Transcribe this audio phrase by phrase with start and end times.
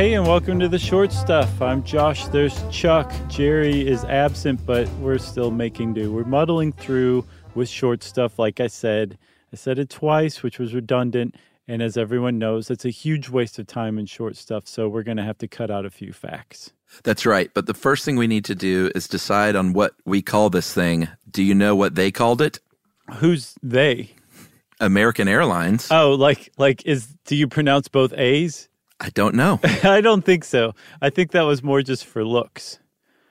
[0.00, 1.60] Hey, and welcome to the short stuff.
[1.60, 2.26] I'm Josh.
[2.28, 3.12] There's Chuck.
[3.28, 6.10] Jerry is absent, but we're still making do.
[6.10, 8.38] We're muddling through with short stuff.
[8.38, 9.18] Like I said,
[9.52, 11.34] I said it twice, which was redundant.
[11.68, 14.66] And as everyone knows, it's a huge waste of time in short stuff.
[14.66, 16.72] So we're going to have to cut out a few facts.
[17.02, 17.52] That's right.
[17.52, 20.72] But the first thing we need to do is decide on what we call this
[20.72, 21.08] thing.
[21.30, 22.58] Do you know what they called it?
[23.16, 24.12] Who's they?
[24.80, 25.88] American Airlines.
[25.90, 28.69] Oh, like like is do you pronounce both A's?
[29.00, 29.58] I don't know.
[29.82, 30.74] I don't think so.
[31.00, 32.78] I think that was more just for looks.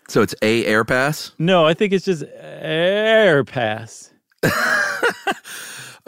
[0.07, 1.33] So it's A Air Pass?
[1.37, 4.11] No, I think it's just Air Pass.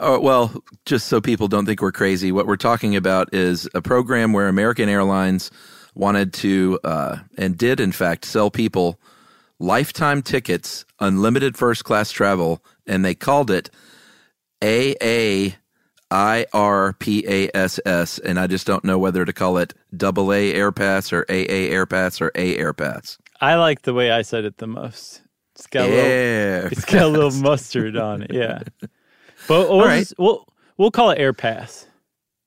[0.00, 0.52] oh, well,
[0.84, 4.48] just so people don't think we're crazy, what we're talking about is a program where
[4.48, 5.50] American Airlines
[5.94, 8.98] wanted to uh, and did, in fact, sell people
[9.60, 13.70] lifetime tickets, unlimited first class travel, and they called it
[14.62, 15.56] AA
[16.12, 19.72] I R P A S S, and I just don't know whether to call it
[19.96, 23.18] double A Air Pass or AA Air Pass or A Air Pass.
[23.40, 25.22] I like the way I said it the most.
[25.54, 28.32] It's got a little, it's got a little mustard on it.
[28.32, 28.60] Yeah,
[29.48, 30.00] but we'll, right.
[30.00, 30.46] just, we'll
[30.76, 31.86] we'll call it Air Pass.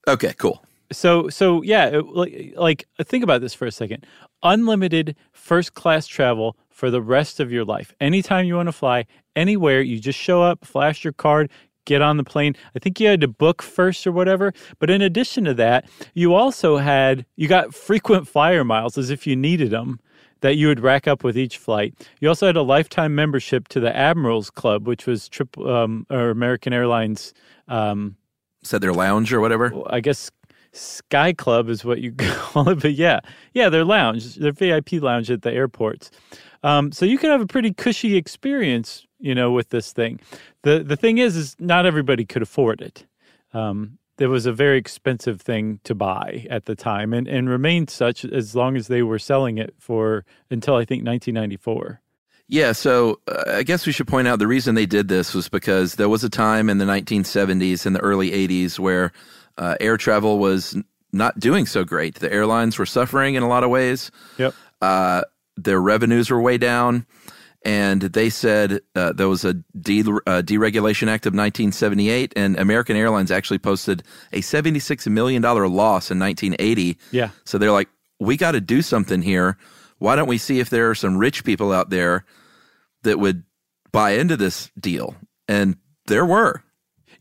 [0.08, 0.64] Okay, cool.
[0.92, 4.06] So so yeah, it, like like think about this for a second.
[4.44, 7.94] Unlimited first class travel for the rest of your life.
[8.00, 11.50] Anytime you want to fly, anywhere, you just show up, flash your card,
[11.86, 12.56] get on the plane.
[12.76, 14.54] I think you had to book first or whatever.
[14.80, 19.26] But in addition to that, you also had you got frequent flyer miles as if
[19.26, 20.00] you needed them
[20.42, 21.96] that you would rack up with each flight.
[22.20, 26.30] You also had a lifetime membership to the Admirals Club, which was trip um, or
[26.30, 27.34] American Airlines.
[27.68, 28.16] Um,
[28.64, 29.72] Said their lounge or whatever.
[29.88, 30.30] I guess
[30.72, 33.22] Sky Club is what you call it, but yeah,
[33.54, 36.12] yeah, their lounge, their VIP lounge at the airports.
[36.64, 40.20] Um, so you could have a pretty cushy experience, you know, with this thing.
[40.62, 43.06] the The thing is, is not everybody could afford it.
[43.54, 47.90] Um, it was a very expensive thing to buy at the time, and and remained
[47.90, 52.02] such as long as they were selling it for until I think 1994.
[52.48, 55.50] Yeah, so uh, I guess we should point out the reason they did this was
[55.50, 59.12] because there was a time in the 1970s and the early 80s where
[59.58, 60.78] uh, air travel was
[61.12, 62.16] not doing so great.
[62.16, 64.12] The airlines were suffering in a lot of ways.
[64.38, 64.54] Yep.
[64.80, 65.24] Uh,
[65.58, 67.08] their revenues were way down.
[67.66, 72.96] And they said uh, there was a de- uh, deregulation act of 1978, and American
[72.96, 76.98] Airlines actually posted a 76 million dollar loss in 1980.
[77.10, 77.30] Yeah.
[77.44, 77.90] So they're like,
[78.20, 79.58] we got to do something here.
[79.98, 82.26] Why don't we see if there are some rich people out there
[83.02, 83.44] that would
[83.92, 85.16] buy into this deal?
[85.48, 86.64] And there were.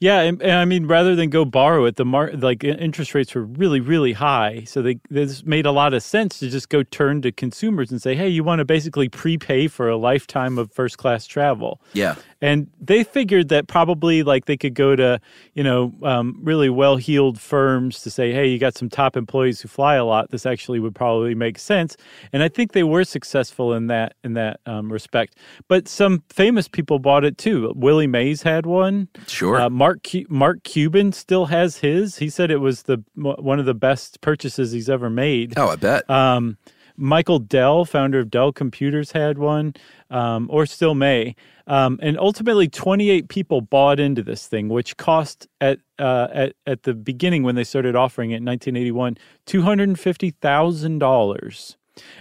[0.04, 3.34] Yeah, and, and, I mean, rather than go borrow it, the mar- like interest rates
[3.34, 4.64] were really, really high.
[4.66, 8.02] So they this made a lot of sense to just go turn to consumers and
[8.02, 12.16] say, "Hey, you want to basically prepay for a lifetime of first class travel." Yeah,
[12.44, 15.18] and they figured that probably like they could go to
[15.54, 19.62] you know um, really well heeled firms to say, "Hey, you got some top employees
[19.62, 20.30] who fly a lot.
[20.30, 21.96] This actually would probably make sense."
[22.34, 25.38] And I think they were successful in that in that um, respect.
[25.68, 27.72] But some famous people bought it too.
[27.74, 29.08] Willie Mays had one.
[29.26, 29.58] Sure.
[29.58, 32.18] Uh, Mark Mark Cuban still has his.
[32.18, 35.54] He said it was the one of the best purchases he's ever made.
[35.56, 36.10] Oh, I bet.
[36.10, 36.58] Um,
[36.96, 39.74] Michael Dell, founder of Dell Computers, had one,
[40.10, 41.34] um, or still may.
[41.66, 46.82] Um, and ultimately, 28 people bought into this thing, which cost at uh, at at
[46.82, 49.16] the beginning when they started offering it in 1981,
[49.46, 51.76] two hundred and fifty thousand dollars,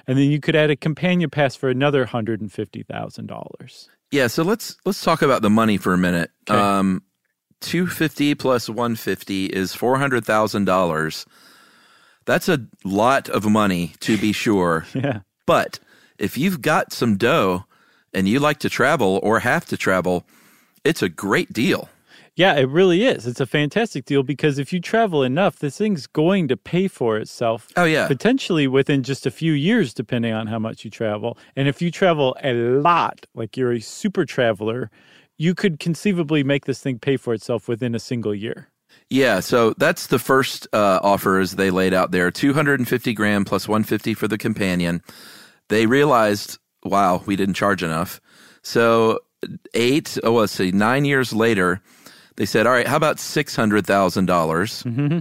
[0.08, 3.90] and then you could add a companion pass for another hundred and fifty thousand dollars.
[4.12, 6.32] Yeah, so let's let's talk about the money for a minute.
[6.50, 6.60] Okay.
[6.60, 7.04] Um,
[7.64, 11.26] 250 plus 150 is $400,000.
[12.26, 14.86] That's a lot of money to be sure.
[14.94, 15.22] yeah.
[15.46, 15.80] But
[16.18, 17.66] if you've got some dough
[18.14, 20.26] and you like to travel or have to travel,
[20.84, 21.90] it's a great deal.
[22.36, 23.28] Yeah, it really is.
[23.28, 27.18] It's a fantastic deal because if you travel enough, this thing's going to pay for
[27.18, 27.68] itself.
[27.78, 28.08] Oh, yeah.
[28.08, 31.38] Potentially within just a few years, depending on how much you travel.
[31.56, 34.90] And if you travel a lot, like you're a super traveler,
[35.38, 38.70] you could conceivably make this thing pay for itself within a single year.
[39.10, 44.14] Yeah, so that's the first uh, offers they laid out there 250 grand plus 150
[44.14, 45.02] for the companion.
[45.70, 48.20] They realized, wow, we didn't charge enough.
[48.64, 49.20] So,
[49.74, 51.82] eight, oh, let's see, nine years later,
[52.38, 53.84] they said, all right, how about $600,000?
[53.84, 55.20] Mm-hmm.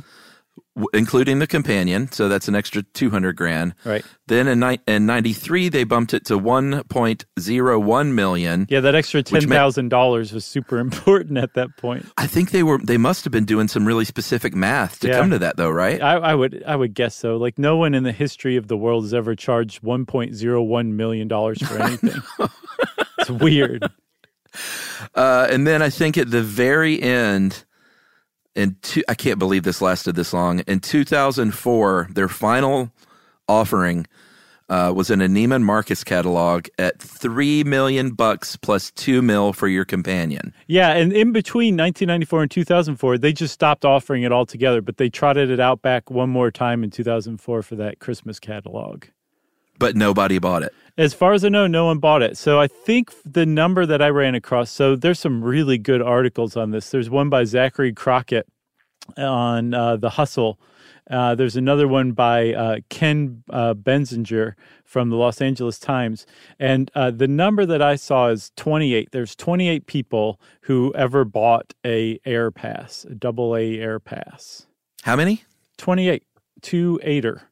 [0.74, 2.10] W- including the companion.
[2.12, 3.74] So that's an extra 200 grand.
[3.84, 4.04] Right.
[4.26, 8.66] Then in, ni- in 93, they bumped it to 1.01 million.
[8.70, 12.06] Yeah, that extra ten Which meant- thousand dollars was super important at that point.
[12.16, 15.18] I think they were they must have been doing some really specific math to Yeah.
[15.20, 16.00] come to that though, right?
[16.02, 17.36] I, I would I would guess so.
[17.36, 20.62] Like no one in the history of the world has ever charged one point zero
[20.62, 22.22] one million dollars for anything.
[23.18, 23.84] it's weird.
[25.14, 27.64] Uh, and then I think at the very end,
[28.54, 30.60] in two, I can't believe this lasted this long.
[30.60, 32.90] In 2004, their final
[33.48, 34.06] offering
[34.68, 39.68] uh, was in a Neiman Marcus catalog at three million bucks plus two mil for
[39.68, 40.54] your companion.
[40.66, 45.10] Yeah, and in between 1994 and 2004, they just stopped offering it altogether, but they
[45.10, 49.04] trotted it out back one more time in 2004 for that Christmas catalog.
[49.82, 50.72] But nobody bought it.
[50.96, 52.36] As far as I know, no one bought it.
[52.36, 56.56] So I think the number that I ran across, so there's some really good articles
[56.56, 56.90] on this.
[56.90, 58.46] There's one by Zachary Crockett
[59.16, 60.60] on uh, The Hustle.
[61.10, 66.26] Uh, there's another one by uh, Ken uh, Bensinger from the Los Angeles Times.
[66.60, 69.08] And uh, the number that I saw is 28.
[69.10, 74.66] There's 28 people who ever bought a Air Pass, a double A Air Pass.
[75.02, 75.42] How many?
[75.78, 76.22] 28,
[76.60, 77.42] two eighter.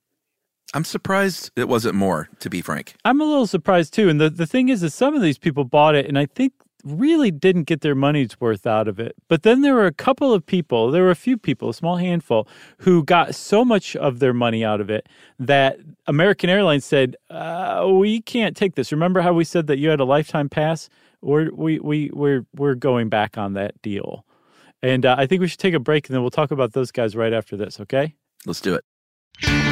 [0.73, 2.95] I'm surprised it wasn't more, to be frank.
[3.05, 4.09] I'm a little surprised too.
[4.09, 6.53] And the, the thing is that some of these people bought it and I think
[6.85, 9.15] really didn't get their money's worth out of it.
[9.29, 11.97] But then there were a couple of people, there were a few people, a small
[11.97, 15.09] handful, who got so much of their money out of it
[15.39, 18.93] that American Airlines said, uh, we can't take this.
[18.93, 20.89] Remember how we said that you had a lifetime pass?
[21.21, 24.25] We're, we, we, we're, we're going back on that deal.
[24.83, 26.91] And uh, I think we should take a break and then we'll talk about those
[26.91, 28.15] guys right after this, okay?
[28.47, 29.70] Let's do it.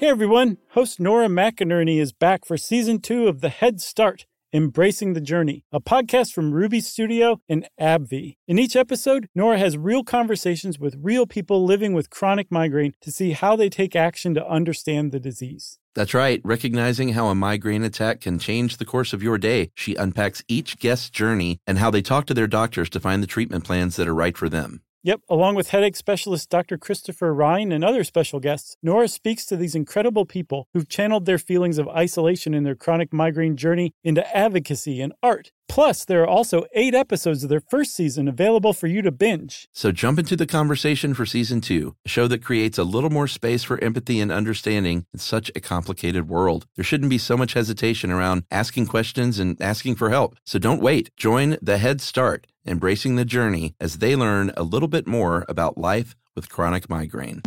[0.00, 5.12] Hey everyone, host Nora McInerney is back for season two of The Head Start Embracing
[5.12, 8.38] the Journey, a podcast from Ruby Studio and AbbVie.
[8.48, 13.12] In each episode, Nora has real conversations with real people living with chronic migraine to
[13.12, 15.78] see how they take action to understand the disease.
[15.94, 16.40] That's right.
[16.44, 20.78] Recognizing how a migraine attack can change the course of your day, she unpacks each
[20.78, 24.08] guest's journey and how they talk to their doctors to find the treatment plans that
[24.08, 24.80] are right for them.
[25.02, 26.76] Yep, along with headache specialist Dr.
[26.76, 31.38] Christopher Ryan and other special guests, Nora speaks to these incredible people who've channeled their
[31.38, 35.52] feelings of isolation in their chronic migraine journey into advocacy and art.
[35.70, 39.68] Plus, there are also eight episodes of their first season available for you to binge.
[39.72, 43.28] So jump into the conversation for season two, a show that creates a little more
[43.28, 46.66] space for empathy and understanding in such a complicated world.
[46.74, 50.36] There shouldn't be so much hesitation around asking questions and asking for help.
[50.44, 51.10] So don't wait.
[51.16, 55.78] Join the Head Start, embracing the journey as they learn a little bit more about
[55.78, 57.42] life with chronic migraine.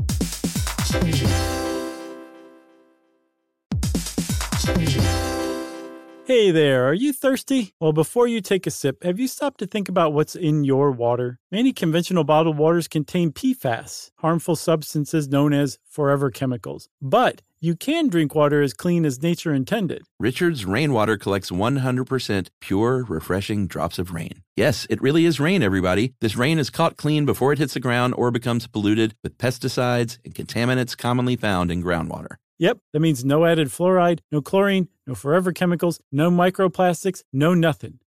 [6.25, 7.73] Hey there, are you thirsty?
[7.81, 10.89] Well, before you take a sip, have you stopped to think about what's in your
[10.89, 11.37] water?
[11.51, 16.87] Many conventional bottled waters contain PFAS, harmful substances known as forever chemicals.
[17.01, 20.03] But you can drink water as clean as nature intended.
[20.19, 24.43] Richard's rainwater collects 100% pure, refreshing drops of rain.
[24.57, 26.13] Yes, it really is rain, everybody.
[26.19, 30.17] This rain is caught clean before it hits the ground or becomes polluted with pesticides
[30.25, 32.35] and contaminants commonly found in groundwater.
[32.59, 37.99] Yep, that means no added fluoride, no chlorine, no forever chemicals, no microplastics, no nothing.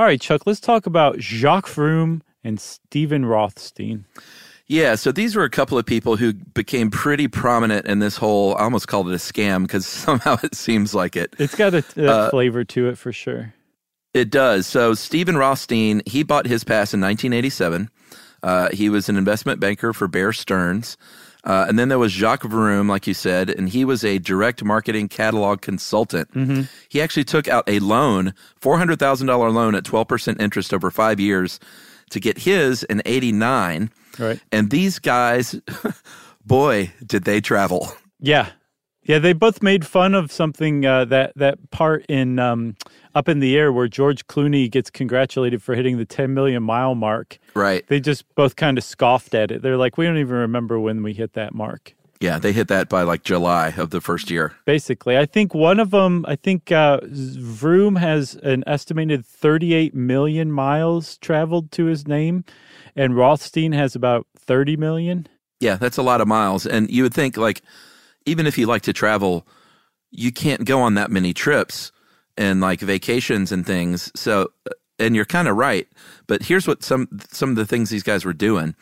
[0.00, 4.06] All right, Chuck, let's talk about Jacques Vroom and Stephen Rothstein.
[4.66, 8.56] Yeah, so these were a couple of people who became pretty prominent in this whole,
[8.56, 11.36] I almost called it a scam because somehow it seems like it.
[11.38, 13.52] It's got a, a Uh, flavor to it for sure.
[14.14, 14.66] It does.
[14.66, 17.90] So Stephen Rothstein, he bought his pass in 1987.
[18.42, 20.96] Uh, he was an investment banker for Bear Stearns.
[21.44, 24.62] Uh, and then there was Jacques Vroom, like you said, and he was a direct
[24.62, 26.28] marketing catalog consultant.
[26.88, 31.58] He actually took out a loan, $400,000 loan at 12% interest over five years
[32.10, 33.90] to get his in 89.
[34.18, 34.40] Right.
[34.52, 35.58] And these guys,
[36.46, 37.92] boy, did they travel.
[38.20, 38.50] Yeah.
[39.02, 42.76] Yeah, they both made fun of something uh, that that part in um,
[43.14, 46.94] Up in the Air where George Clooney gets congratulated for hitting the 10 million mile
[46.94, 47.38] mark.
[47.54, 47.86] Right.
[47.86, 49.62] They just both kind of scoffed at it.
[49.62, 51.94] They're like, we don't even remember when we hit that mark.
[52.20, 54.54] Yeah, they hit that by like July of the first year.
[54.66, 60.52] Basically, I think one of them, I think uh, Vroom has an estimated 38 million
[60.52, 62.44] miles traveled to his name,
[62.94, 65.28] and Rothstein has about 30 million.
[65.60, 66.66] Yeah, that's a lot of miles.
[66.66, 67.62] And you would think, like,
[68.26, 69.46] even if you like to travel,
[70.10, 71.92] you can't go on that many trips
[72.36, 74.10] and like vacations and things.
[74.14, 75.88] So, uh, and you're kind of right.
[76.26, 78.74] But here's what some some of the things these guys were doing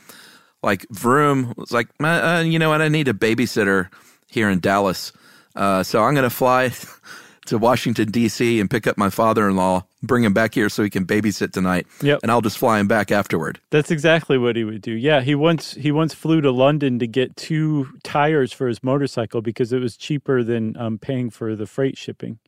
[0.63, 3.89] like Vroom was like, uh, you know what, I need a babysitter
[4.29, 5.13] here in Dallas,
[5.55, 6.73] uh, so I'm going to fly
[7.47, 8.61] to Washington D.C.
[8.61, 12.21] and pick up my father-in-law, bring him back here so he can babysit tonight, Yep.
[12.23, 13.61] and I'll just fly him back afterward.
[13.71, 14.93] That's exactly what he would do.
[14.93, 19.43] Yeah, he once he once flew to London to get two tires for his motorcycle
[19.43, 22.39] because it was cheaper than um, paying for the freight shipping.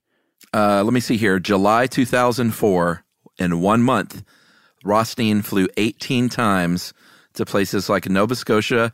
[0.55, 3.05] Uh, let me see here, July 2004,
[3.39, 4.23] in one month,
[4.85, 6.93] Rothstein flew 18 times
[7.35, 8.93] to places like Nova Scotia,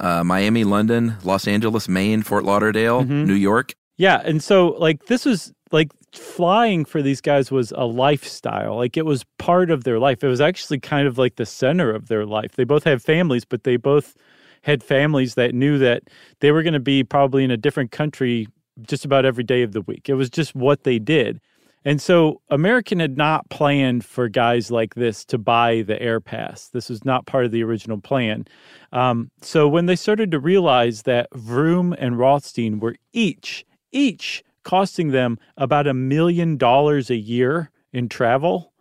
[0.00, 3.74] uh, Miami, London, Los Angeles, Maine, Fort Lauderdale, New York.
[3.98, 8.76] Yeah, and so like this was like flying for these guys was a lifestyle.
[8.76, 10.22] Like it was part of their life.
[10.22, 12.52] It was actually kind of like the center of their life.
[12.52, 14.16] They both had families, but they both
[14.62, 16.04] had families that knew that
[16.40, 18.48] they were going to be probably in a different country
[18.82, 20.08] just about every day of the week.
[20.08, 21.40] It was just what they did.
[21.84, 26.68] And so American had not planned for guys like this to buy the air pass.
[26.68, 28.44] This was not part of the original plan.
[28.92, 35.12] Um, so when they started to realize that Vroom and Rothstein were each, each costing
[35.12, 38.72] them about a million dollars a year in travel,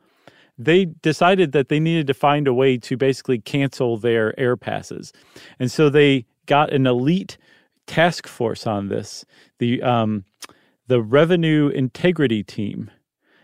[0.57, 5.13] they decided that they needed to find a way to basically cancel their air passes.
[5.59, 7.37] And so they got an elite
[7.85, 9.25] task force on this,
[9.59, 10.25] the um,
[10.87, 12.89] the revenue integrity team,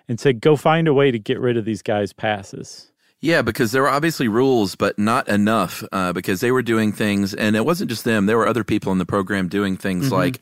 [0.07, 3.71] and said, "Go find a way to get rid of these guys' passes." Yeah, because
[3.71, 7.65] there were obviously rules, but not enough uh, because they were doing things, and it
[7.65, 8.25] wasn't just them.
[8.25, 10.39] There were other people in the program doing things like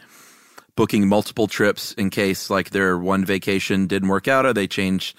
[0.80, 5.14] booking multiple trips in case like their one vacation didn't work out or they changed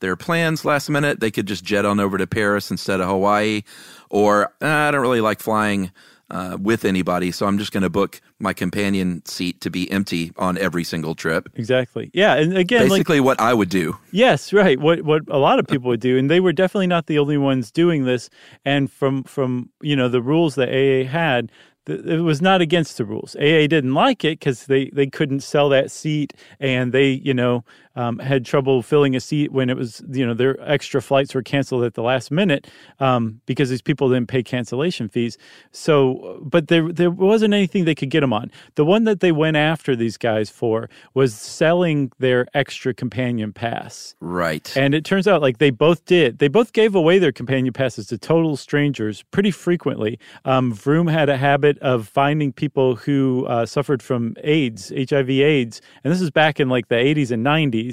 [0.00, 1.20] their plans last minute.
[1.20, 3.62] They could just jet on over to Paris instead of Hawaii,
[4.10, 5.90] or "Uh, I don't really like flying.
[6.28, 10.32] Uh, with anybody, so I'm just going to book my companion seat to be empty
[10.36, 11.48] on every single trip.
[11.54, 12.10] Exactly.
[12.12, 13.96] Yeah, and again, like Basically, what I would do.
[14.10, 14.76] Yes, right.
[14.80, 17.38] What what a lot of people would do, and they were definitely not the only
[17.38, 18.28] ones doing this.
[18.64, 21.52] And from from you know the rules that AA had,
[21.86, 23.36] it was not against the rules.
[23.36, 27.64] AA didn't like it because they they couldn't sell that seat, and they you know
[27.96, 31.42] um, had trouble filling a seat when it was you know their extra flights were
[31.42, 32.68] canceled at the last minute
[33.00, 35.38] um, because these people didn't pay cancellation fees.
[35.72, 38.52] So, but there there wasn't anything they could get them on.
[38.74, 44.14] The one that they went after these guys for was selling their extra companion pass.
[44.20, 44.74] Right.
[44.76, 46.38] And it turns out like they both did.
[46.38, 50.18] They both gave away their companion passes to total strangers pretty frequently.
[50.44, 55.80] Um, Vroom had a habit of finding people who uh, suffered from AIDS, HIV AIDS,
[56.04, 57.85] and this is back in like the 80s and 90s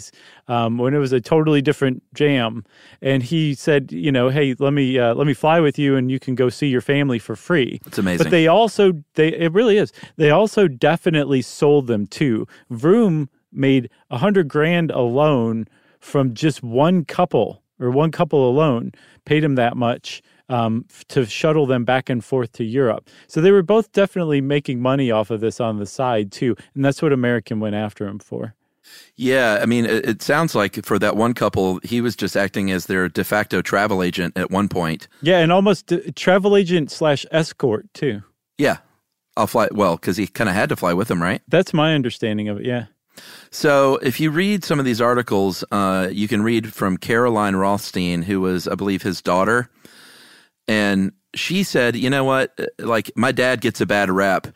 [0.48, 2.64] um, when it was a totally different jam.
[3.02, 6.12] And he said, you know, hey, let me uh, let me fly with you, and
[6.12, 7.80] you can go see your family for free.
[7.86, 8.24] It's amazing.
[8.24, 9.92] But they also they it really is.
[10.18, 12.48] They also definitely sold them too.
[12.70, 15.68] Vroom made a hundred grand alone
[16.00, 18.92] from just one couple or one couple alone
[19.26, 23.10] paid him that much um, to shuttle them back and forth to Europe.
[23.28, 26.84] So they were both definitely making money off of this on the side too, and
[26.84, 28.56] that's what American went after him for.
[29.16, 32.72] Yeah, I mean, it, it sounds like for that one couple, he was just acting
[32.72, 35.08] as their de facto travel agent at one point.
[35.22, 38.24] Yeah, and almost uh, travel agent slash escort too.
[38.58, 38.78] Yeah,
[39.38, 39.68] I'll fly.
[39.72, 41.42] Well, because he kind of had to fly with him, right?
[41.48, 42.66] That's my understanding of it.
[42.66, 42.86] Yeah.
[43.52, 48.24] So if you read some of these articles, uh, you can read from Caroline Rothstein,
[48.24, 49.70] who was, I believe, his daughter.
[50.68, 52.58] And she said, you know what?
[52.80, 54.48] Like, my dad gets a bad rap.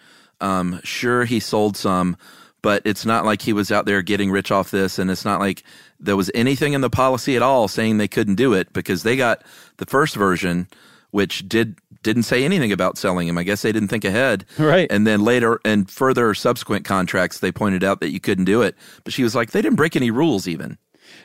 [0.42, 2.18] Um, sure, he sold some,
[2.62, 5.00] but it's not like he was out there getting rich off this.
[5.00, 5.64] And it's not like
[6.00, 9.16] there was anything in the policy at all saying they couldn't do it because they
[9.16, 9.44] got
[9.78, 10.68] the first version,
[11.12, 13.38] which did didn't say anything about selling him.
[13.38, 14.46] I guess they didn't think ahead.
[14.58, 14.90] Right.
[14.92, 18.76] And then later and further subsequent contracts, they pointed out that you couldn't do it.
[19.04, 20.78] But she was like, they didn't break any rules even.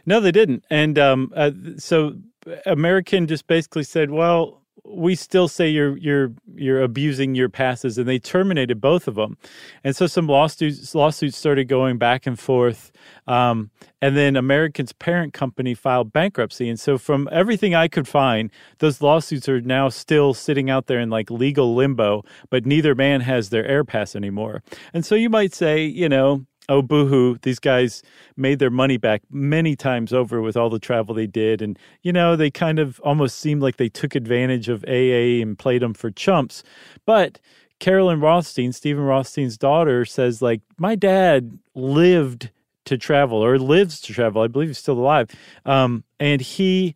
[0.07, 0.65] No, they didn't.
[0.71, 2.15] And um, uh, so
[2.67, 8.09] American just basically said, well, we still say you're you're you're abusing your passes and
[8.09, 9.37] they terminated both of them
[9.85, 12.91] and so some lawsuits lawsuits started going back and forth
[13.27, 16.69] um, and then american's parent company filed bankruptcy.
[16.69, 21.01] And so from everything i could find those lawsuits are now still sitting out there
[21.01, 24.63] in like legal limbo but neither man has their air pass anymore.
[24.93, 28.03] And so you might say you know oh boohoo these guys
[28.37, 31.63] made their money back many times over with all the travel they did.
[31.63, 35.59] And you know they kind of almost seemed like they took advantage of aa and
[35.59, 36.63] played them for chumps.
[37.07, 37.39] But
[37.79, 42.49] carolyn rothstein stephen rothstein's daughter says like my dad lived
[42.85, 44.43] to travel or lives to travel.
[44.43, 45.31] I believe he's still alive.
[45.65, 46.95] Um, and he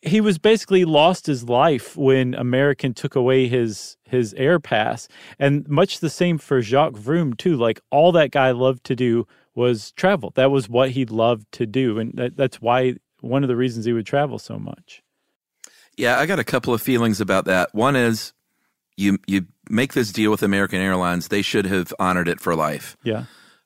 [0.00, 5.68] he was basically lost his life when American took away his his air pass, and
[5.68, 7.56] much the same for Jacques Vroom too.
[7.56, 10.32] Like all that guy loved to do was travel.
[10.34, 13.84] That was what he loved to do, and that, that's why one of the reasons
[13.84, 15.02] he would travel so much.
[15.96, 17.74] Yeah, I got a couple of feelings about that.
[17.74, 18.32] One is
[18.96, 22.96] you you make this deal with American Airlines; they should have honored it for life.
[23.02, 23.24] Yeah.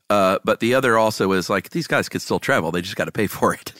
[0.09, 3.05] Uh, but the other also is like these guys could still travel; they just got
[3.05, 3.73] to pay for it.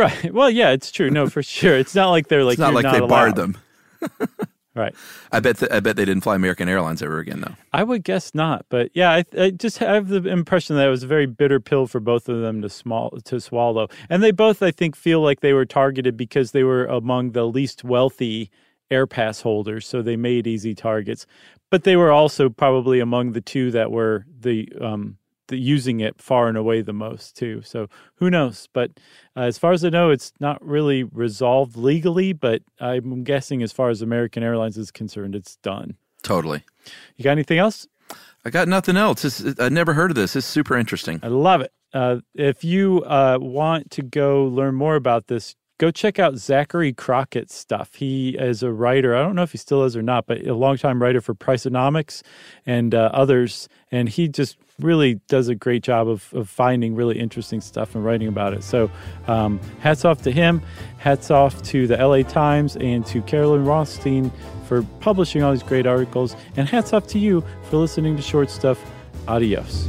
[0.00, 0.32] Right.
[0.34, 1.10] Well, yeah, it's true.
[1.10, 1.76] No, for sure.
[1.76, 3.08] It's not like they're like it's not like not they allowed.
[3.08, 3.56] barred them.
[4.72, 4.94] Right.
[5.32, 5.58] I bet.
[5.58, 7.54] Th- I bet they didn't fly American Airlines ever again, though.
[7.72, 11.02] I would guess not, but yeah, I, I just have the impression that it was
[11.02, 14.62] a very bitter pill for both of them to small to swallow, and they both,
[14.62, 18.48] I think, feel like they were targeted because they were among the least wealthy
[18.92, 21.26] air pass holders, so they made easy targets.
[21.68, 25.18] But they were also probably among the two that were the um,
[25.50, 27.60] the using it far and away the most too.
[27.62, 28.68] So who knows?
[28.72, 28.92] But
[29.36, 32.32] uh, as far as I know, it's not really resolved legally.
[32.32, 35.96] But I'm guessing, as far as American Airlines is concerned, it's done.
[36.22, 36.64] Totally.
[37.16, 37.86] You got anything else?
[38.44, 39.24] I got nothing else.
[39.24, 40.34] It's, I never heard of this.
[40.34, 41.20] It's super interesting.
[41.22, 41.72] I love it.
[41.92, 46.92] Uh, if you uh, want to go learn more about this, go check out Zachary
[46.92, 47.94] Crockett's stuff.
[47.94, 49.16] He is a writer.
[49.16, 52.22] I don't know if he still is or not, but a longtime writer for Priceonomics
[52.66, 53.66] and uh, others.
[53.90, 58.04] And he just really does a great job of, of finding really interesting stuff and
[58.04, 58.62] writing about it.
[58.62, 58.90] So,
[59.26, 60.60] um, hats off to him.
[60.98, 64.30] Hats off to the LA Times and to Carolyn Rothstein
[64.68, 66.36] for publishing all these great articles.
[66.58, 68.78] And hats off to you for listening to Short Stuff.
[69.26, 69.88] Adios.